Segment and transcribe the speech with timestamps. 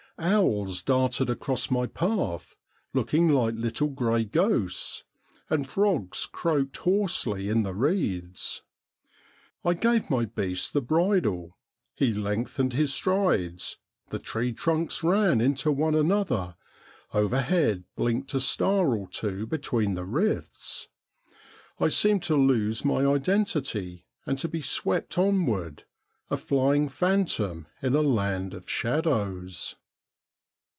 [0.23, 2.55] Owls darted across my path,
[2.93, 5.03] looking like little grey ghosts,
[5.49, 8.61] and frogs croaked hoarsely in the reeds.
[9.65, 11.57] I gave my beast the bridle,
[11.95, 13.79] he lengthened his strides,
[14.11, 16.55] the tree trunks ran into one another,
[17.15, 20.87] overhead blinked a star or two between the rifts;
[21.79, 25.85] I seemed to lose my identity and to be swept onward,
[26.29, 29.77] a flying phantom in a land of shadows.